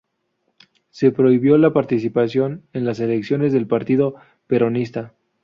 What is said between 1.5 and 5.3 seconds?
la participación en las elecciones del Partido Peronista.